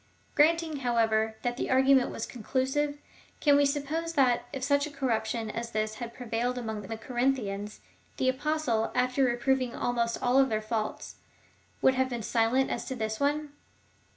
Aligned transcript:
Granting, 0.33 0.77
however, 0.77 1.35
that 1.43 1.57
the 1.57 1.69
argument 1.69 2.09
was 2.09 2.25
conclusive, 2.25 2.97
can 3.39 3.55
we 3.55 3.67
suppose 3.67 4.13
that, 4.13 4.47
if 4.51 4.63
such 4.63 4.87
a 4.87 4.89
corruption 4.89 5.51
as 5.51 5.69
this 5.73 5.97
had 5.97 6.15
prevailed 6.15 6.57
among 6.57 6.81
the 6.81 6.97
Corinthians, 6.97 7.81
the 8.17 8.27
Apostle, 8.27 8.91
after 8.95 9.23
reproving 9.23 9.75
almost 9.75 10.17
all 10.19 10.43
their 10.43 10.59
faults, 10.59 11.17
would 11.83 11.93
have 11.93 12.09
been 12.09 12.23
silent 12.23 12.71
as 12.71 12.85
to 12.85 12.95
this 12.95 13.19
one 13.19 13.53